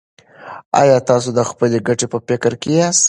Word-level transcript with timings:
ایا 0.81 0.97
تاسو 1.09 1.29
د 1.37 1.39
خپلې 1.49 1.77
ګټې 1.87 2.07
په 2.13 2.17
فکر 2.27 2.51
کې 2.61 2.69
یاست. 2.79 2.99